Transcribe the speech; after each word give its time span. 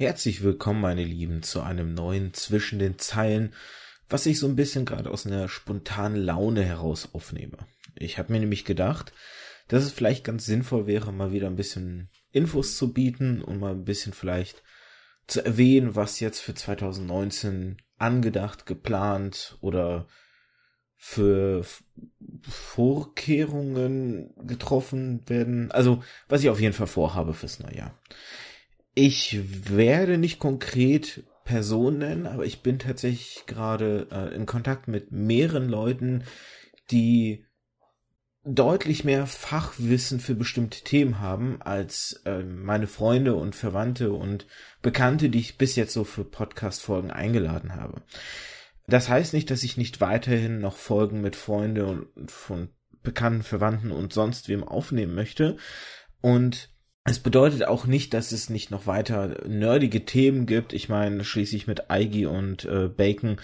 Herzlich 0.00 0.44
willkommen, 0.44 0.80
meine 0.80 1.02
Lieben, 1.02 1.42
zu 1.42 1.60
einem 1.60 1.92
neuen 1.92 2.32
Zwischen 2.32 2.78
den 2.78 3.00
Zeilen, 3.00 3.52
was 4.08 4.26
ich 4.26 4.38
so 4.38 4.46
ein 4.46 4.54
bisschen 4.54 4.84
gerade 4.84 5.10
aus 5.10 5.26
einer 5.26 5.48
spontanen 5.48 6.22
Laune 6.22 6.62
heraus 6.62 7.08
aufnehme. 7.14 7.58
Ich 7.96 8.16
habe 8.16 8.32
mir 8.32 8.38
nämlich 8.38 8.64
gedacht, 8.64 9.12
dass 9.66 9.82
es 9.82 9.90
vielleicht 9.90 10.22
ganz 10.22 10.46
sinnvoll 10.46 10.86
wäre, 10.86 11.12
mal 11.12 11.32
wieder 11.32 11.48
ein 11.48 11.56
bisschen 11.56 12.10
Infos 12.30 12.76
zu 12.76 12.92
bieten 12.92 13.42
und 13.42 13.58
mal 13.58 13.72
ein 13.72 13.84
bisschen 13.84 14.12
vielleicht 14.12 14.62
zu 15.26 15.44
erwähnen, 15.44 15.96
was 15.96 16.20
jetzt 16.20 16.38
für 16.38 16.54
2019 16.54 17.78
angedacht, 17.96 18.66
geplant 18.66 19.58
oder 19.60 20.06
für 20.94 21.64
Vorkehrungen 22.48 24.32
getroffen 24.46 25.28
werden. 25.28 25.72
Also, 25.72 26.04
was 26.28 26.44
ich 26.44 26.50
auf 26.50 26.60
jeden 26.60 26.74
Fall 26.74 26.86
vorhabe 26.86 27.34
fürs 27.34 27.58
neue 27.58 27.78
Jahr. 27.78 27.98
Ich 29.00 29.38
werde 29.70 30.18
nicht 30.18 30.40
konkret 30.40 31.22
Personen 31.44 31.98
nennen, 31.98 32.26
aber 32.26 32.46
ich 32.46 32.64
bin 32.64 32.80
tatsächlich 32.80 33.44
gerade 33.46 34.08
äh, 34.10 34.34
in 34.34 34.44
Kontakt 34.44 34.88
mit 34.88 35.12
mehreren 35.12 35.68
Leuten, 35.68 36.24
die 36.90 37.46
deutlich 38.42 39.04
mehr 39.04 39.28
Fachwissen 39.28 40.18
für 40.18 40.34
bestimmte 40.34 40.82
Themen 40.82 41.20
haben 41.20 41.62
als 41.62 42.22
äh, 42.24 42.42
meine 42.42 42.88
Freunde 42.88 43.36
und 43.36 43.54
Verwandte 43.54 44.10
und 44.10 44.48
Bekannte, 44.82 45.30
die 45.30 45.38
ich 45.38 45.58
bis 45.58 45.76
jetzt 45.76 45.92
so 45.92 46.02
für 46.02 46.24
Podcast-Folgen 46.24 47.12
eingeladen 47.12 47.76
habe. 47.76 48.02
Das 48.88 49.08
heißt 49.08 49.32
nicht, 49.32 49.52
dass 49.52 49.62
ich 49.62 49.76
nicht 49.76 50.00
weiterhin 50.00 50.58
noch 50.58 50.76
Folgen 50.76 51.20
mit 51.20 51.36
Freunden 51.36 52.08
und 52.16 52.32
von 52.32 52.70
bekannten 53.04 53.44
Verwandten 53.44 53.92
und 53.92 54.12
sonst 54.12 54.48
wem 54.48 54.64
aufnehmen 54.64 55.14
möchte. 55.14 55.56
Und 56.20 56.76
es 57.10 57.18
bedeutet 57.18 57.64
auch 57.64 57.86
nicht, 57.86 58.12
dass 58.14 58.32
es 58.32 58.50
nicht 58.50 58.70
noch 58.70 58.86
weiter 58.86 59.46
nerdige 59.46 60.04
Themen 60.04 60.46
gibt. 60.46 60.72
Ich 60.72 60.88
meine, 60.88 61.24
schließlich 61.24 61.66
mit 61.66 61.90
Eigi 61.90 62.26
und 62.26 62.64
äh, 62.64 62.88
Bacon 62.88 63.40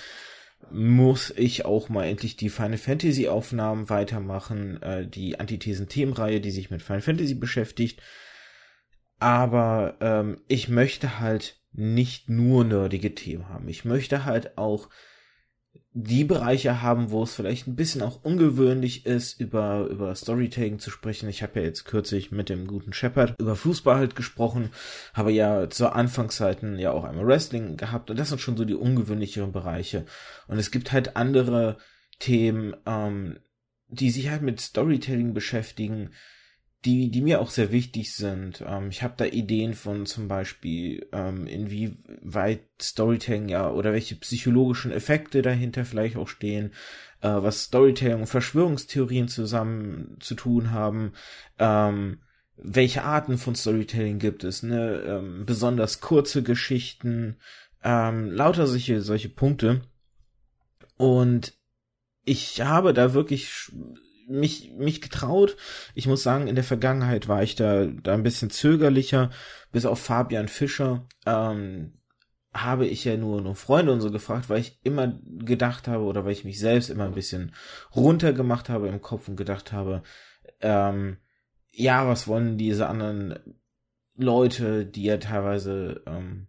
muss 0.71 1.33
ich 1.37 1.65
auch 1.65 1.89
mal 1.89 2.05
endlich 2.05 2.37
die 2.37 2.49
Final 2.49 2.79
Fantasy 2.79 3.29
Aufnahmen 3.29 3.91
weitermachen, 3.91 4.83
äh, 4.83 5.07
die 5.07 5.39
Antithesen-Themenreihe, 5.39 6.41
die 6.41 6.51
sich 6.51 6.71
mit 6.71 6.83
Final 6.83 7.03
Fantasy 7.03 7.35
beschäftigt. 7.35 8.03
Aber 9.19 9.97
ähm, 10.01 10.41
ich 10.49 10.69
möchte 10.69 11.21
halt 11.21 11.61
nicht 11.73 12.29
nur 12.29 12.65
nerdige 12.65 13.15
Themen 13.15 13.49
haben. 13.49 13.69
Ich 13.69 13.85
möchte 13.85 14.25
halt 14.25 14.59
auch 14.59 14.89
die 15.97 16.25
Bereiche 16.25 16.83
haben, 16.83 17.13
wo 17.13 17.23
es 17.23 17.35
vielleicht 17.35 17.69
ein 17.69 17.77
bisschen 17.77 18.03
auch 18.03 18.25
ungewöhnlich 18.25 19.07
ist, 19.07 19.41
über, 19.41 19.87
über 19.87 20.13
Storytelling 20.17 20.81
zu 20.81 20.91
sprechen. 20.91 21.29
Ich 21.29 21.45
habe 21.45 21.61
ja 21.61 21.67
jetzt 21.67 21.85
kürzlich 21.85 22.33
mit 22.33 22.49
dem 22.49 22.67
guten 22.67 22.93
Shepard 22.93 23.37
über 23.39 23.55
Fußball 23.55 23.97
halt 23.97 24.17
gesprochen, 24.17 24.71
habe 25.13 25.31
ja 25.31 25.71
zur 25.71 25.95
Anfangszeiten 25.95 26.81
ja 26.81 26.91
auch 26.91 27.05
einmal 27.05 27.27
Wrestling 27.27 27.77
gehabt 27.77 28.11
und 28.11 28.19
das 28.19 28.31
sind 28.31 28.41
schon 28.41 28.57
so 28.57 28.65
die 28.65 28.75
ungewöhnlicheren 28.75 29.53
Bereiche. 29.53 30.05
Und 30.49 30.59
es 30.59 30.73
gibt 30.73 30.91
halt 30.91 31.17
andere 31.17 31.79
Themen, 32.19 32.75
ähm, 32.87 33.39
die 33.87 34.11
sich 34.11 34.31
halt 34.31 34.43
mit 34.43 34.61
Storytelling 34.61 35.33
beschäftigen, 35.33 36.11
die, 36.85 37.11
die 37.11 37.23
mir 37.23 37.41
auch 37.41 37.51
sehr 37.51 37.73
wichtig 37.73 38.15
sind. 38.15 38.63
Ähm, 38.67 38.89
ich 38.91 39.03
habe 39.03 39.15
da 39.17 39.25
Ideen 39.25 39.75
von 39.75 40.07
zum 40.07 40.29
Beispiel, 40.29 41.07
ähm, 41.13 41.47
inwieweit 41.47 42.61
Storytelling 42.81 43.49
ja 43.49 43.71
oder 43.71 43.93
welche 43.93 44.17
psychologischen 44.17 44.93
Effekte 44.93 45.43
dahinter 45.43 45.85
vielleicht 45.85 46.17
auch 46.17 46.29
stehen, 46.29 46.73
äh, 47.23 47.29
was 47.29 47.65
Storytelling 47.65 48.21
und 48.21 48.27
Verschwörungstheorien 48.27 49.29
zusammen 49.29 50.17
zu 50.21 50.35
tun 50.35 50.73
haben, 50.73 51.13
ähm, 51.59 52.19
welche 52.57 53.03
Arten 53.03 53.39
von 53.39 53.55
Storytelling 53.55 54.19
gibt 54.19 54.45
es, 54.45 54.63
ne, 54.63 55.03
ähm, 55.07 55.45
besonders 55.47 56.01
kurze 56.01 56.43
Geschichten, 56.43 57.37
ähm, 57.83 58.31
lauter 58.31 58.67
solche, 58.67 59.01
solche 59.01 59.29
Punkte. 59.29 59.83
Und 60.97 61.55
ich 62.25 62.61
habe 62.61 62.95
da 62.95 63.13
wirklich 63.13 63.73
mich, 64.27 64.73
mich 64.77 65.01
getraut. 65.01 65.57
Ich 65.95 66.07
muss 66.07 66.23
sagen, 66.23 66.47
in 66.47 66.55
der 66.55 66.65
Vergangenheit 66.65 67.29
war 67.29 67.43
ich 67.43 67.55
da, 67.55 67.87
da 67.87 68.15
ein 68.15 68.23
bisschen 68.23 68.51
zögerlicher. 68.51 69.31
Bis 69.73 69.87
auf 69.87 70.01
Fabian 70.01 70.49
Fischer, 70.49 71.07
ähm, 71.27 71.95
habe 72.55 72.87
ich 72.87 73.05
ja 73.05 73.17
nur, 73.17 73.41
nur 73.43 73.57
Freunde 73.57 73.93
und 73.93 74.01
so 74.01 74.13
gefragt, 74.13 74.49
weil 74.49 74.61
ich 74.61 74.79
immer 74.85 75.19
gedacht 75.25 75.89
habe 75.89 76.05
oder 76.05 76.25
weil 76.25 76.33
ich 76.33 76.45
mich 76.45 76.61
selbst 76.61 76.89
immer 76.89 77.05
ein 77.05 77.15
bisschen 77.15 77.53
runtergemacht 77.95 78.69
habe 78.69 78.89
im 78.89 79.01
Kopf 79.01 79.29
und 79.29 79.37
gedacht 79.37 79.73
habe, 79.73 80.05
ähm, 80.61 81.19
ja, 81.73 82.07
was 82.07 82.29
wollen 82.29 82.57
diese 82.57 82.87
anderen 82.87 83.39
Leute, 84.17 84.87
die 84.87 85.03
ja 85.03 85.17
teilweise 85.17 86.03
ähm, 86.07 86.47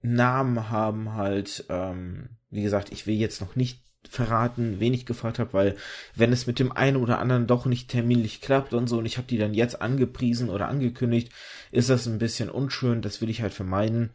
Namen 0.00 0.70
haben, 0.70 1.12
halt, 1.12 1.66
ähm, 1.68 2.38
wie 2.48 2.62
gesagt, 2.62 2.90
ich 2.90 3.06
will 3.06 3.16
jetzt 3.16 3.42
noch 3.42 3.54
nicht 3.54 3.84
verraten, 4.08 4.80
wen 4.80 4.94
ich 4.94 5.06
gefragt 5.06 5.38
habe, 5.38 5.52
weil 5.52 5.76
wenn 6.14 6.32
es 6.32 6.46
mit 6.46 6.58
dem 6.58 6.72
einen 6.72 6.96
oder 6.96 7.18
anderen 7.18 7.46
doch 7.46 7.66
nicht 7.66 7.88
terminlich 7.88 8.40
klappt 8.40 8.72
und 8.72 8.88
so 8.88 8.98
und 8.98 9.06
ich 9.06 9.18
habe 9.18 9.26
die 9.26 9.38
dann 9.38 9.54
jetzt 9.54 9.82
angepriesen 9.82 10.48
oder 10.48 10.68
angekündigt, 10.68 11.32
ist 11.70 11.90
das 11.90 12.06
ein 12.06 12.18
bisschen 12.18 12.50
unschön, 12.50 13.02
das 13.02 13.20
will 13.20 13.30
ich 13.30 13.42
halt 13.42 13.52
vermeiden. 13.52 14.12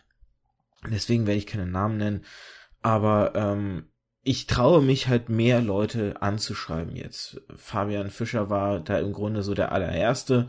Deswegen 0.90 1.28
werde 1.28 1.38
ich 1.38 1.47
keine 1.47 1.66
Namen 1.66 1.97
nennen, 1.97 2.25
aber 2.81 3.34
ähm, 3.35 3.88
ich 4.23 4.47
traue 4.47 4.81
mich 4.81 5.07
halt 5.07 5.29
mehr 5.29 5.62
Leute 5.62 6.22
anzuschreiben 6.22 6.96
jetzt. 6.96 7.41
Fabian 7.56 8.09
Fischer 8.09 8.50
war 8.50 8.79
da 8.79 8.97
im 9.00 9.13
Grunde 9.13 9.44
so 9.44 9.53
der 9.53 9.72
allererste 9.72 10.47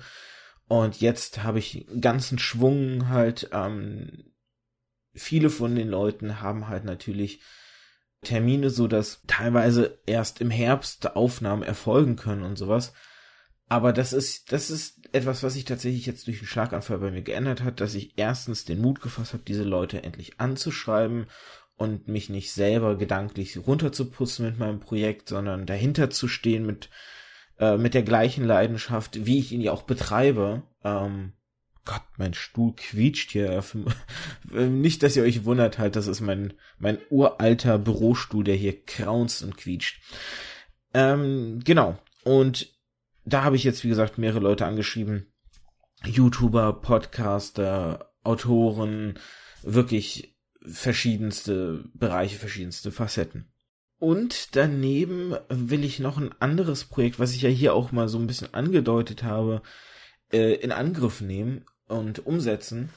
und 0.69 1.01
jetzt 1.01 1.43
habe 1.43 1.59
ich 1.59 1.87
ganzen 2.01 2.39
Schwung 2.39 3.09
halt. 3.09 3.51
Ähm, 3.53 4.33
viele 5.15 5.51
von 5.51 5.75
den 5.75 5.89
Leuten 5.89 6.41
haben 6.41 6.69
halt 6.69 6.85
natürlich 6.85 7.41
Termine, 8.27 8.71
so 8.71 8.89
dass 8.89 9.23
teilweise 9.27 9.99
erst 10.05 10.41
im 10.41 10.51
Herbst 10.51 11.17
Aufnahmen 11.17 11.63
erfolgen 11.63 12.17
können 12.17 12.43
und 12.43 12.57
sowas. 12.57 12.93
Aber 13.69 13.93
das 13.93 14.13
ist, 14.13 14.53
das 14.53 14.71
ist 14.71 15.09
etwas, 15.13 15.43
was 15.43 15.55
sich 15.55 15.65
tatsächlich 15.65 16.07
jetzt 16.07 16.27
durch 16.27 16.39
den 16.39 16.47
Schlaganfall 16.47 16.99
bei 16.99 17.11
mir 17.11 17.23
geändert 17.23 17.63
hat, 17.63 17.81
dass 17.81 17.95
ich 17.95 18.13
erstens 18.17 18.65
den 18.65 18.81
Mut 18.81 19.01
gefasst 19.01 19.33
habe, 19.33 19.43
diese 19.47 19.65
Leute 19.65 20.03
endlich 20.03 20.39
anzuschreiben 20.39 21.27
und 21.77 22.09
mich 22.09 22.29
nicht 22.29 22.53
selber 22.53 22.97
gedanklich 22.97 23.59
runterzuputzen 23.67 24.47
mit 24.47 24.59
meinem 24.59 24.81
Projekt, 24.81 25.29
sondern 25.29 25.67
dahinter 25.67 26.11
zu 26.11 26.29
stehen 26.29 26.67
mit, 26.67 26.91
äh, 27.59 27.77
mit 27.77 27.95
der 27.95 28.03
gleichen 28.03 28.45
Leidenschaft, 28.45 29.27
wie 29.27 29.39
ich 29.39 29.53
ihn 29.53 29.61
ja 29.61 29.73
auch 29.73 29.83
betreibe. 29.83 30.63
Ähm, 30.85 31.33
Gott, 31.87 32.03
mein 32.19 32.35
Stuhl 32.35 32.75
quietscht 32.75 33.31
hier. 33.31 33.65
Nicht, 34.51 35.03
dass 35.03 35.17
ihr 35.17 35.23
euch 35.23 35.45
wundert 35.45 35.79
halt, 35.79 35.97
das 35.97 36.09
ist 36.09 36.21
mein, 36.21 36.53
mein 36.79 36.99
uralter 37.09 37.79
Bürostuhl, 37.79 38.45
der 38.45 38.57
hier 38.57 38.85
kraunzt 38.85 39.43
und 39.43 39.57
quietscht. 39.57 40.03
Ähm, 40.93 41.61
genau. 41.65 41.97
Und 42.25 42.75
da 43.25 43.45
habe 43.45 43.57
ich 43.57 43.65
jetzt, 43.65 43.85
wie 43.85 43.89
gesagt, 43.89 44.19
mehrere 44.19 44.41
Leute 44.41 44.67
angeschrieben. 44.67 45.33
YouTuber, 46.05 46.75
Podcaster, 46.75 48.13
Autoren, 48.25 49.19
wirklich 49.63 50.37
verschiedenste 50.61 51.85
Bereiche, 51.95 52.37
verschiedenste 52.37 52.91
Facetten. 52.91 53.53
Und 53.99 54.57
daneben 54.57 55.37
will 55.49 55.85
ich 55.85 56.01
noch 56.01 56.19
ein 56.19 56.35
anderes 56.41 56.85
Projekt, 56.85 57.21
was 57.21 57.33
ich 57.33 57.43
ja 57.43 57.49
hier 57.49 57.75
auch 57.75 57.93
mal 57.93 58.09
so 58.09 58.19
ein 58.19 58.27
bisschen 58.27 58.53
angedeutet 58.53 59.23
habe, 59.23 59.63
äh, 60.33 60.55
in 60.55 60.73
Angriff 60.73 61.21
nehmen 61.21 61.65
und 61.89 62.27
umsetzen. 62.27 62.91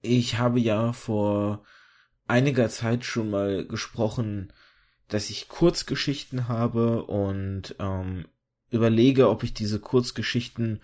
Ich 0.00 0.38
habe 0.38 0.60
ja 0.60 0.92
vor 0.92 1.64
einiger 2.26 2.68
Zeit 2.68 3.04
schon 3.04 3.30
mal 3.30 3.66
gesprochen, 3.66 4.52
dass 5.08 5.30
ich 5.30 5.48
Kurzgeschichten 5.48 6.48
habe 6.48 7.04
und 7.04 7.76
ähm, 7.78 8.26
überlege, 8.70 9.28
ob 9.28 9.42
ich 9.42 9.52
diese 9.52 9.78
Kurzgeschichten 9.78 10.82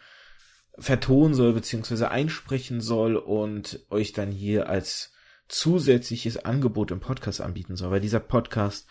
vertonen 0.78 1.34
soll 1.34 1.52
beziehungsweise 1.52 2.10
einsprechen 2.10 2.80
soll 2.80 3.16
und 3.16 3.84
euch 3.90 4.12
dann 4.12 4.30
hier 4.30 4.68
als 4.68 5.12
zusätzliches 5.48 6.44
Angebot 6.44 6.90
im 6.90 7.00
Podcast 7.00 7.40
anbieten 7.40 7.74
soll, 7.74 7.90
weil 7.90 8.00
dieser 8.00 8.20
Podcast 8.20 8.86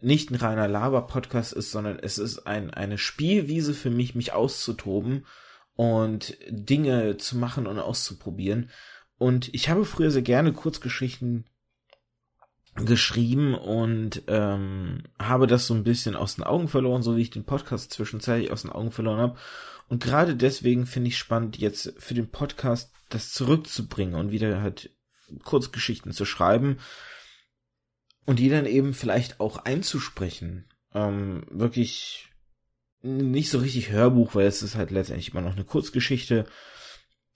nicht 0.00 0.30
ein 0.30 0.34
reiner 0.34 0.68
Laber-Podcast 0.68 1.52
ist, 1.52 1.70
sondern 1.70 1.98
es 1.98 2.18
ist 2.18 2.46
ein, 2.46 2.74
eine 2.74 2.98
Spielwiese 2.98 3.72
für 3.72 3.90
mich, 3.90 4.14
mich 4.14 4.32
auszutoben 4.32 5.24
und 5.76 6.36
Dinge 6.48 7.16
zu 7.16 7.36
machen 7.36 7.66
und 7.66 7.78
auszuprobieren. 7.78 8.70
Und 9.18 9.52
ich 9.54 9.68
habe 9.68 9.84
früher 9.84 10.10
sehr 10.10 10.22
gerne 10.22 10.52
Kurzgeschichten 10.52 11.44
geschrieben 12.76 13.54
und 13.54 14.22
ähm, 14.26 15.04
habe 15.18 15.46
das 15.46 15.66
so 15.66 15.74
ein 15.74 15.84
bisschen 15.84 16.16
aus 16.16 16.36
den 16.36 16.44
Augen 16.44 16.68
verloren, 16.68 17.02
so 17.02 17.16
wie 17.16 17.22
ich 17.22 17.30
den 17.30 17.44
Podcast 17.44 17.92
zwischenzeitlich 17.92 18.50
aus 18.50 18.62
den 18.62 18.72
Augen 18.72 18.90
verloren 18.90 19.20
habe. 19.20 19.38
Und 19.88 20.02
gerade 20.02 20.34
deswegen 20.34 20.86
finde 20.86 21.08
ich 21.08 21.18
spannend, 21.18 21.58
jetzt 21.58 21.94
für 21.98 22.14
den 22.14 22.30
Podcast 22.30 22.92
das 23.10 23.32
zurückzubringen 23.32 24.14
und 24.14 24.32
wieder 24.32 24.60
halt 24.60 24.90
Kurzgeschichten 25.44 26.12
zu 26.12 26.24
schreiben 26.24 26.78
und 28.26 28.38
die 28.38 28.48
dann 28.48 28.66
eben 28.66 28.94
vielleicht 28.94 29.40
auch 29.40 29.58
einzusprechen. 29.58 30.64
Ähm, 30.92 31.46
wirklich 31.50 32.32
nicht 33.04 33.50
so 33.50 33.58
richtig 33.58 33.90
Hörbuch, 33.90 34.34
weil 34.34 34.46
es 34.46 34.62
ist 34.62 34.74
halt 34.74 34.90
letztendlich 34.90 35.30
immer 35.30 35.42
noch 35.42 35.52
eine 35.52 35.64
Kurzgeschichte. 35.64 36.46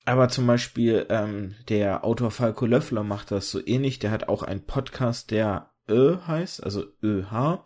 Aber 0.04 0.28
zum 0.30 0.46
Beispiel 0.46 1.06
ähm, 1.10 1.54
der 1.68 2.04
Autor 2.04 2.30
Falco 2.30 2.64
Löffler 2.64 3.04
macht 3.04 3.30
das 3.30 3.50
so 3.50 3.64
ähnlich. 3.64 3.98
Der 3.98 4.10
hat 4.10 4.28
auch 4.28 4.42
einen 4.42 4.64
Podcast, 4.64 5.30
der 5.30 5.70
Ö 5.88 6.16
heißt, 6.26 6.64
also 6.64 6.86
ÖH. 7.02 7.62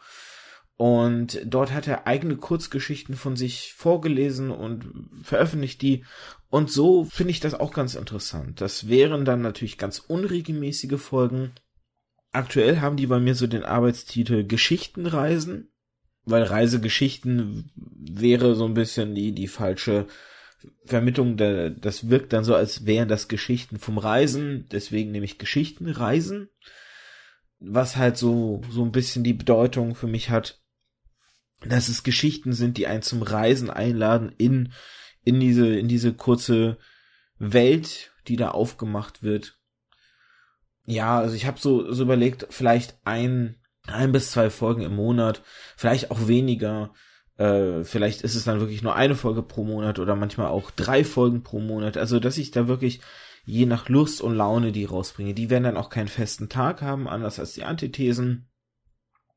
Und 0.76 1.40
dort 1.44 1.70
hat 1.72 1.87
er 1.87 2.08
eigene 2.08 2.37
Kurzgeschichten 2.37 3.14
von 3.14 3.37
sich 3.37 3.72
vorgelesen 3.75 4.50
und 4.50 5.08
veröffentlicht 5.22 5.81
die. 5.82 6.05
Und 6.48 6.70
so 6.70 7.05
finde 7.05 7.31
ich 7.31 7.38
das 7.38 7.55
auch 7.55 7.72
ganz 7.72 7.94
interessant. 7.94 8.60
Das 8.60 8.88
wären 8.88 9.25
dann 9.25 9.43
natürlich 9.43 9.78
ganz 9.78 10.00
unregelmäßige 10.00 11.00
Folgen. 11.00 11.52
Aktuell 12.32 12.81
haben 12.81 12.96
die 12.96 13.06
bei 13.06 13.20
mir 13.20 13.37
so 13.37 13.46
den 13.46 13.62
Arbeitstitel 13.62 14.44
Geschichtenreisen, 14.44 15.69
weil 16.25 16.43
Reisegeschichten 16.43 17.70
wäre 18.10 18.54
so 18.54 18.64
ein 18.64 18.75
bisschen 18.75 19.14
die, 19.14 19.32
die 19.32 19.49
falsche 19.49 20.06
Vermittlung. 20.84 21.37
Das 21.37 22.08
wirkt 22.08 22.32
dann 22.32 22.44
so, 22.44 22.54
als 22.54 22.87
wären 22.87 23.08
das 23.08 23.28
Geschichten 23.28 23.78
vom 23.78 23.99
Reisen. 23.99 24.66
Deswegen 24.70 25.10
nehme 25.10 25.25
ich 25.25 25.38
Geschichtenreisen 25.38 26.49
was 27.64 27.96
halt 27.96 28.16
so, 28.16 28.62
so 28.70 28.84
ein 28.84 28.93
bisschen 28.93 29.25
die 29.25 29.34
Bedeutung 29.34 29.94
für 29.94 30.06
mich 30.06 30.31
hat, 30.31 30.60
dass 31.64 31.88
es 31.88 32.02
Geschichten 32.02 32.52
sind, 32.52 32.76
die 32.76 32.87
einen 32.87 33.02
zum 33.02 33.22
Reisen 33.22 33.70
einladen 33.70 34.34
in, 34.37 34.72
in 35.22 35.38
diese, 35.38 35.78
in 35.78 35.88
diese 35.88 36.12
kurze 36.12 36.78
Welt, 37.38 38.12
die 38.26 38.37
da 38.37 38.50
aufgemacht 38.50 39.22
wird. 39.22 39.58
Ja, 40.84 41.20
also 41.20 41.37
ich 41.37 41.46
habe 41.46 41.60
so, 41.60 41.93
so 41.93 42.02
überlegt, 42.02 42.48
vielleicht 42.50 42.98
ein, 43.05 43.60
ein 43.87 44.10
bis 44.10 44.32
zwei 44.32 44.50
Folgen 44.50 44.82
im 44.82 44.96
Monat, 44.96 45.43
vielleicht 45.76 46.10
auch 46.10 46.26
weniger. 46.26 46.93
Äh, 47.37 47.84
vielleicht 47.84 48.23
ist 48.23 48.34
es 48.34 48.44
dann 48.44 48.61
wirklich 48.61 48.82
nur 48.82 48.94
eine 48.94 49.14
Folge 49.14 49.43
pro 49.43 49.64
Monat 49.64 49.99
oder 49.99 50.17
manchmal 50.17 50.49
auch 50.49 50.70
drei 50.70 51.05
Folgen 51.05 51.43
pro 51.43 51.61
Monat. 51.61 51.96
Also, 51.96 52.20
dass 52.20 52.38
ich 52.38 52.50
da 52.50 52.69
wirklich 52.69 53.00
je 53.44 53.67
nach 53.67 53.88
Lust 53.88 54.20
und 54.20 54.37
Laune 54.37 54.73
die 54.73 54.84
rausbringe. 54.84 55.34
Die 55.34 55.50
werden 55.50 55.64
dann 55.64 55.76
auch 55.76 55.90
keinen 55.90 56.08
festen 56.08 56.49
Tag 56.49 56.82
haben, 56.82 57.08
anders 57.08 57.38
als 57.38 57.55
die 57.55 57.64
Antithesen. 57.64 58.49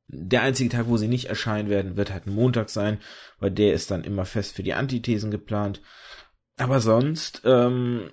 Der 0.08 0.44
einzige 0.44 0.70
Tag, 0.70 0.88
wo 0.88 0.98
sie 0.98 1.08
nicht 1.08 1.26
erscheinen 1.26 1.70
werden, 1.70 1.98
wird 1.98 2.12
halt 2.12 2.28
ein 2.28 2.36
Montag 2.36 2.70
sein, 2.70 3.00
weil 3.40 3.50
der 3.50 3.74
ist 3.74 3.90
dann 3.90 4.04
immer 4.04 4.26
fest 4.26 4.56
für 4.56 4.62
die 4.62 4.76
Antithesen 4.76 5.32
geplant. 5.32 5.82
Aber 6.58 6.80
sonst, 6.80 7.42
ähm, 7.44 8.12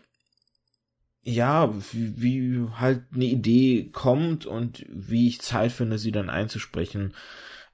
ja, 1.20 1.72
wie, 1.92 2.20
wie 2.20 2.70
halt 2.76 3.04
eine 3.14 3.26
Idee 3.26 3.90
kommt 3.92 4.46
und 4.46 4.84
wie 4.88 5.28
ich 5.28 5.40
Zeit 5.40 5.70
finde, 5.70 5.98
sie 5.98 6.12
dann 6.12 6.30
einzusprechen. 6.30 7.14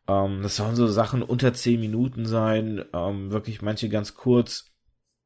Ähm, 0.09 0.43
das 0.43 0.57
sollen 0.57 0.77
so 0.77 0.87
Sachen 0.87 1.23
unter 1.23 1.53
zehn 1.55 1.81
Minuten 1.81 2.27
sein, 2.27 2.85
ähm, 2.93 3.31
wirklich 3.31 3.63
manche 3.63 3.89
ganz 3.89 4.15
kurz 4.15 4.65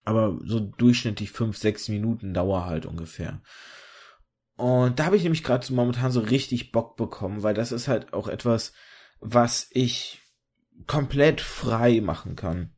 aber 0.04 0.38
so 0.44 0.60
durchschnittlich 0.60 1.30
fünf, 1.30 1.56
sechs 1.56 1.88
Minuten 1.88 2.34
Dauer 2.34 2.66
halt 2.66 2.86
ungefähr. 2.86 3.40
Und 4.56 4.98
da 4.98 5.06
habe 5.06 5.16
ich 5.16 5.22
nämlich 5.22 5.44
gerade 5.44 5.64
so 5.64 5.74
momentan 5.74 6.12
so 6.12 6.20
richtig 6.20 6.72
Bock 6.72 6.96
bekommen, 6.96 7.42
weil 7.42 7.54
das 7.54 7.72
ist 7.72 7.88
halt 7.88 8.12
auch 8.12 8.28
etwas, 8.28 8.72
was 9.20 9.68
ich 9.70 10.20
komplett 10.86 11.40
frei 11.40 12.00
machen 12.00 12.36
kann. 12.36 12.70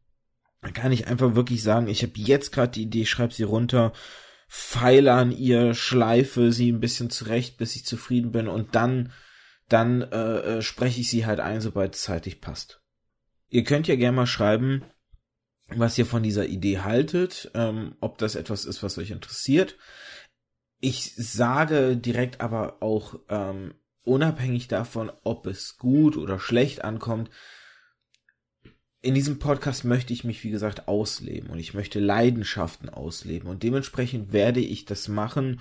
Da 0.60 0.70
kann 0.70 0.92
ich 0.92 1.06
einfach 1.08 1.34
wirklich 1.34 1.62
sagen, 1.62 1.88
ich 1.88 2.02
habe 2.02 2.12
jetzt 2.16 2.52
gerade 2.52 2.72
die 2.72 2.82
Idee, 2.82 3.06
schreib 3.06 3.32
sie 3.32 3.42
runter, 3.42 3.92
feile 4.48 5.12
an 5.12 5.30
ihr, 5.30 5.74
schleife 5.74 6.52
sie 6.52 6.70
ein 6.70 6.80
bisschen 6.80 7.10
zurecht, 7.10 7.58
bis 7.58 7.76
ich 7.76 7.84
zufrieden 7.84 8.32
bin 8.32 8.48
und 8.48 8.74
dann, 8.74 9.12
dann 9.68 10.02
äh, 10.02 10.38
äh, 10.58 10.62
spreche 10.62 11.00
ich 11.00 11.10
sie 11.10 11.26
halt 11.26 11.40
ein, 11.40 11.60
sobald 11.60 11.94
es 11.94 12.02
zeitlich 12.02 12.40
passt. 12.40 12.82
Ihr 13.48 13.64
könnt 13.64 13.88
ja 13.88 13.96
gerne 13.96 14.16
mal 14.16 14.26
schreiben, 14.26 14.84
was 15.68 15.96
ihr 15.96 16.06
von 16.06 16.22
dieser 16.22 16.46
Idee 16.46 16.80
haltet, 16.80 17.50
ähm, 17.54 17.96
ob 18.00 18.18
das 18.18 18.34
etwas 18.34 18.64
ist, 18.64 18.82
was 18.82 18.98
euch 18.98 19.10
interessiert. 19.10 19.76
Ich 20.80 21.14
sage 21.16 21.96
direkt 21.96 22.40
aber 22.40 22.82
auch, 22.82 23.20
ähm, 23.28 23.74
unabhängig 24.02 24.68
davon, 24.68 25.10
ob 25.22 25.46
es 25.46 25.78
gut 25.78 26.16
oder 26.16 26.38
schlecht 26.38 26.84
ankommt, 26.84 27.30
in 29.00 29.14
diesem 29.14 29.38
Podcast 29.38 29.84
möchte 29.84 30.12
ich 30.12 30.24
mich, 30.24 30.42
wie 30.44 30.50
gesagt, 30.50 30.88
ausleben 30.88 31.50
und 31.50 31.58
ich 31.58 31.74
möchte 31.74 32.00
Leidenschaften 32.00 32.88
ausleben 32.88 33.48
und 33.48 33.62
dementsprechend 33.62 34.32
werde 34.32 34.60
ich 34.60 34.86
das 34.86 35.08
machen, 35.08 35.60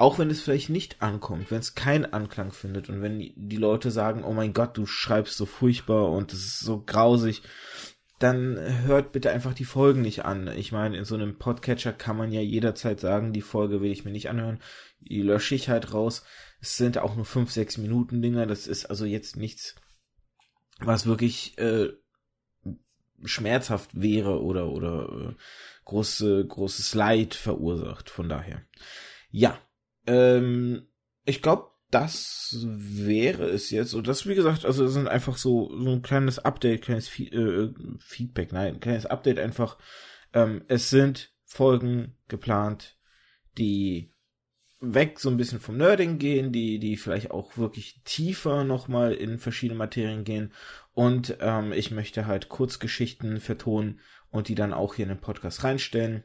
auch 0.00 0.18
wenn 0.18 0.30
es 0.30 0.40
vielleicht 0.40 0.70
nicht 0.70 1.02
ankommt, 1.02 1.50
wenn 1.50 1.58
es 1.58 1.74
keinen 1.74 2.06
Anklang 2.06 2.52
findet 2.52 2.88
und 2.88 3.02
wenn 3.02 3.18
die 3.18 3.56
Leute 3.56 3.90
sagen, 3.90 4.24
oh 4.24 4.32
mein 4.32 4.54
Gott, 4.54 4.76
du 4.78 4.86
schreibst 4.86 5.36
so 5.36 5.44
furchtbar 5.44 6.10
und 6.10 6.32
es 6.32 6.40
ist 6.40 6.60
so 6.60 6.82
grausig, 6.82 7.42
dann 8.18 8.58
hört 8.84 9.12
bitte 9.12 9.30
einfach 9.30 9.52
die 9.52 9.66
Folgen 9.66 10.00
nicht 10.00 10.24
an. 10.24 10.48
Ich 10.56 10.72
meine, 10.72 10.96
in 10.96 11.04
so 11.04 11.16
einem 11.16 11.36
Podcatcher 11.36 11.92
kann 11.92 12.16
man 12.16 12.32
ja 12.32 12.40
jederzeit 12.40 12.98
sagen, 12.98 13.34
die 13.34 13.42
Folge 13.42 13.82
will 13.82 13.92
ich 13.92 14.06
mir 14.06 14.10
nicht 14.10 14.30
anhören, 14.30 14.60
die 15.00 15.20
lösche 15.20 15.54
ich 15.54 15.68
halt 15.68 15.92
raus. 15.92 16.24
Es 16.62 16.78
sind 16.78 16.96
auch 16.96 17.14
nur 17.14 17.26
fünf, 17.26 17.50
sechs 17.50 17.76
Minuten 17.76 18.22
Dinger, 18.22 18.46
das 18.46 18.66
ist 18.66 18.86
also 18.86 19.04
jetzt 19.04 19.36
nichts, 19.36 19.74
was 20.78 21.04
wirklich 21.04 21.58
äh, 21.58 21.90
schmerzhaft 23.24 24.00
wäre 24.00 24.42
oder 24.42 24.68
oder 24.68 25.30
äh, 25.30 25.34
große 25.84 26.46
großes 26.46 26.94
Leid 26.94 27.34
verursacht. 27.34 28.08
Von 28.08 28.30
daher, 28.30 28.62
ja, 29.30 29.58
ähm, 30.06 30.86
ich 31.24 31.42
glaube, 31.42 31.70
das 31.90 32.56
wäre 32.66 33.44
es 33.48 33.70
jetzt. 33.70 33.94
Und 33.94 34.06
das, 34.06 34.26
wie 34.26 34.34
gesagt, 34.34 34.64
also 34.64 34.86
sind 34.86 35.08
einfach 35.08 35.36
so, 35.36 35.76
so 35.76 35.90
ein 35.90 36.02
kleines 36.02 36.38
Update, 36.38 36.82
kleines 36.82 37.08
Fe 37.08 37.24
äh, 37.24 37.74
Feedback, 37.98 38.52
nein, 38.52 38.80
kleines 38.80 39.06
Update 39.06 39.38
einfach. 39.38 39.76
Ähm, 40.32 40.62
es 40.68 40.90
sind 40.90 41.32
Folgen 41.44 42.16
geplant, 42.28 42.96
die 43.58 44.14
weg 44.80 45.18
so 45.18 45.28
ein 45.28 45.36
bisschen 45.36 45.60
vom 45.60 45.76
Nerding 45.76 46.18
gehen, 46.18 46.52
die, 46.52 46.78
die 46.78 46.96
vielleicht 46.96 47.30
auch 47.32 47.58
wirklich 47.58 48.00
tiefer 48.04 48.64
nochmal 48.64 49.12
in 49.12 49.38
verschiedene 49.38 49.78
Materien 49.78 50.24
gehen. 50.24 50.52
Und 50.92 51.36
ähm, 51.40 51.72
ich 51.72 51.90
möchte 51.90 52.26
halt 52.26 52.48
Kurzgeschichten 52.48 53.40
vertonen 53.40 54.00
und 54.30 54.48
die 54.48 54.54
dann 54.54 54.72
auch 54.72 54.94
hier 54.94 55.04
in 55.04 55.10
den 55.10 55.20
Podcast 55.20 55.64
reinstellen. 55.64 56.24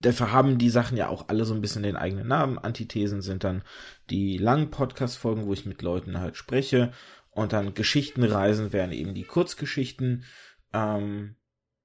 Dafür 0.00 0.32
haben 0.32 0.56
die 0.58 0.70
Sachen 0.70 0.96
ja 0.96 1.08
auch 1.08 1.28
alle 1.28 1.44
so 1.44 1.54
ein 1.54 1.60
bisschen 1.60 1.82
den 1.82 1.96
eigenen 1.96 2.28
Namen. 2.28 2.58
Antithesen 2.58 3.20
sind 3.20 3.44
dann 3.44 3.62
die 4.08 4.38
langen 4.38 4.70
Podcast-Folgen, 4.70 5.46
wo 5.46 5.52
ich 5.52 5.66
mit 5.66 5.82
Leuten 5.82 6.20
halt 6.20 6.36
spreche. 6.36 6.92
Und 7.30 7.52
dann 7.52 7.74
Geschichtenreisen 7.74 8.72
wären 8.72 8.92
eben 8.92 9.14
die 9.14 9.24
Kurzgeschichten. 9.24 10.24
Ähm, 10.72 11.36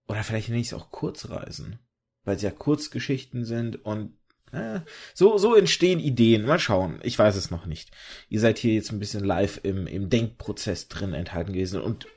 oder 0.07 0.23
vielleicht 0.23 0.49
nenne 0.49 0.61
ich 0.61 0.67
es 0.67 0.73
auch 0.73 0.91
Kurzreisen. 0.91 1.79
Weil 2.23 2.39
sie 2.39 2.45
ja 2.45 2.51
Kurzgeschichten 2.51 3.43
sind 3.43 3.83
und 3.85 4.13
äh, 4.51 4.79
so, 5.13 5.37
so 5.37 5.53
entstehen 5.53 5.99
Ideen. 5.99 6.45
Mal 6.45 6.59
schauen. 6.59 6.99
Ich 7.03 7.19
weiß 7.19 7.35
es 7.35 7.51
noch 7.51 7.65
nicht. 7.65 7.91
Ihr 8.29 8.39
seid 8.39 8.57
hier 8.57 8.73
jetzt 8.73 8.91
ein 8.91 8.99
bisschen 8.99 9.25
live 9.25 9.59
im, 9.63 9.87
im 9.87 10.09
Denkprozess 10.09 10.87
drin 10.87 11.13
enthalten 11.13 11.51
gewesen. 11.51 11.81
Und 11.81 12.07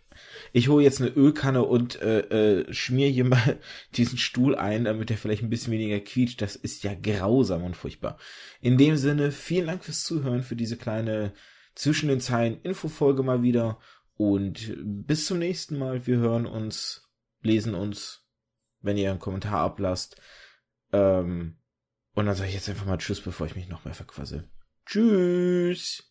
ich 0.53 0.69
hole 0.69 0.85
jetzt 0.85 1.01
eine 1.01 1.11
Ölkanne 1.11 1.63
und 1.65 2.01
äh, 2.01 2.21
äh, 2.61 2.73
schmier 2.73 3.09
hier 3.09 3.25
mal 3.25 3.59
diesen 3.95 4.19
Stuhl 4.19 4.55
ein, 4.57 4.85
damit 4.85 5.11
er 5.11 5.17
vielleicht 5.17 5.43
ein 5.43 5.51
bisschen 5.51 5.73
weniger 5.73 6.01
quietscht. 6.01 6.41
Das 6.43 6.57
ist 6.57 6.83
ja 6.85 6.95
grausam 6.95 7.65
und 7.65 7.77
furchtbar. 7.77 8.19
In 8.61 8.79
dem 8.79 8.97
Sinne, 8.97 9.33
vielen 9.33 9.67
Dank 9.67 9.85
fürs 9.85 10.05
Zuhören, 10.05 10.43
für 10.43 10.57
diese 10.57 10.77
kleine 10.77 11.33
zwischen 11.75 12.09
den 12.09 12.21
Zeilen 12.21 12.61
Infofolge 12.63 13.23
mal 13.23 13.43
wieder. 13.43 13.79
Und 14.15 14.77
bis 14.85 15.27
zum 15.27 15.39
nächsten 15.39 15.79
Mal. 15.79 16.07
Wir 16.07 16.17
hören 16.17 16.45
uns, 16.45 17.09
lesen 17.41 17.75
uns, 17.75 18.27
wenn 18.81 18.97
ihr 18.97 19.11
einen 19.11 19.21
Kommentar 19.21 19.61
ablasst. 19.61 20.21
Ähm, 20.93 21.59
und 22.15 22.27
dann 22.27 22.35
sage 22.35 22.49
ich 22.49 22.55
jetzt 22.55 22.69
einfach 22.69 22.87
mal 22.87 22.99
Tschüss, 22.99 23.21
bevor 23.21 23.47
ich 23.47 23.55
mich 23.55 23.69
noch 23.69 23.85
mehr 23.85 23.95
verquassel. 23.95 24.49
Tschüss. 24.87 26.08